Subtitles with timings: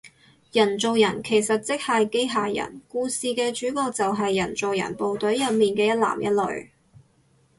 [0.51, 6.71] 人造人其實即係機械人，故事嘅主角就係人造人部隊入面嘅一男一女